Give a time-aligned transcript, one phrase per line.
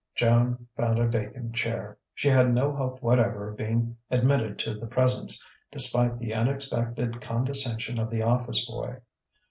[0.15, 1.95] Joan found a vacant chair.
[2.15, 7.99] She had no hope whatever of being admitted to the Presence, despite the unexpected condescension
[7.99, 8.97] of the office boy.